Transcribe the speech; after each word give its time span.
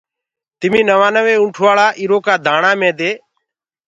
تميٚ 0.59 0.87
نوآنوي 0.89 1.35
اُنٚٺوآݪا 1.39 1.87
ايٚرو 1.99 2.17
ڪآ 2.25 2.33
دآڻآ 2.45 2.71
مي 2.79 2.89
دي 2.99 3.11